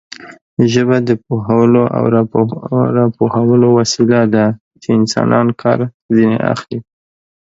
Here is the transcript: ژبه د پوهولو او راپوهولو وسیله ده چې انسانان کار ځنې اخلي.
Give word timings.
ژبه 0.71 0.97
د 1.09 1.11
پوهولو 1.25 1.83
او 2.75 2.83
راپوهولو 2.99 3.67
وسیله 3.79 4.21
ده 4.33 4.45
چې 4.81 4.89
انسانان 4.99 5.47
کار 5.61 5.79
ځنې 6.15 6.37
اخلي. 6.53 6.79